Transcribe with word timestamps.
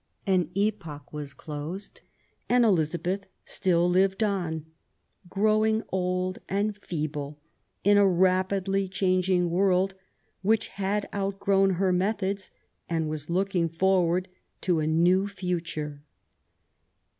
An 0.25 0.49
epoch 0.55 1.13
was 1.13 1.35
closed, 1.35 2.01
and 2.49 2.65
Elizabeth 2.65 3.27
still 3.45 3.87
lived 3.87 4.23
on, 4.23 4.65
growing 5.29 5.83
old 5.89 6.39
and 6.49 6.75
feeble 6.75 7.39
in 7.83 7.99
a 7.99 8.07
rapidly 8.07 8.87
changing 8.87 9.51
world, 9.51 9.93
which 10.41 10.69
had 10.69 11.07
outgrown 11.13 11.73
her 11.73 11.93
methods, 11.93 12.49
and 12.89 13.09
was 13.09 13.29
looking 13.29 13.67
forward 13.67 14.27
to 14.61 14.79
a 14.79 14.87
new 14.87 15.27
future. 15.27 16.01